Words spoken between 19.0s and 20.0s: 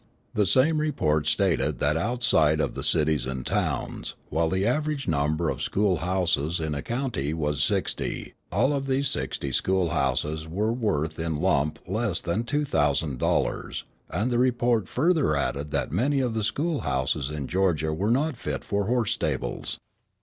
stables.